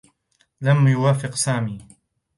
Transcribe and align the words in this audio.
لم 0.61 0.87
يوافق 0.87 1.35
سامي. 1.35 1.77